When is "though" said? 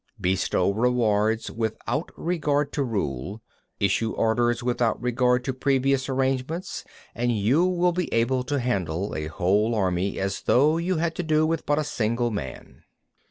10.41-10.77